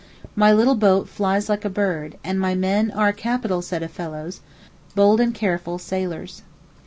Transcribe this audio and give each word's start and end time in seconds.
My 0.35 0.51
little 0.51 0.73
boat 0.73 1.07
flies 1.07 1.47
like 1.47 1.63
a 1.63 1.69
bird, 1.69 2.17
and 2.23 2.39
my 2.39 2.55
men 2.55 2.89
are 2.89 3.09
a 3.09 3.13
capital 3.13 3.61
set 3.61 3.83
of 3.83 3.91
fellows, 3.91 4.41
bold 4.95 5.21
and 5.21 5.31
careful 5.31 5.77
sailors. 5.77 6.41